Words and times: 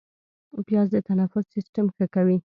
پیاز 0.67 0.87
د 0.93 0.97
تنفس 1.07 1.45
سیستم 1.55 1.85
ښه 1.95 2.05
کوي 2.15 2.37